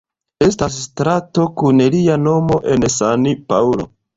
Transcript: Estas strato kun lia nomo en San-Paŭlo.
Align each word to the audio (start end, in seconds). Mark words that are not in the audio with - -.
Estas 0.45 0.77
strato 0.85 1.45
kun 1.61 1.85
lia 1.99 2.17
nomo 2.25 2.61
en 2.77 2.89
San-Paŭlo. 2.99 3.89